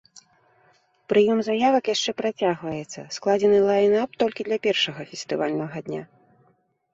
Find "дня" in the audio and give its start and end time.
5.91-6.03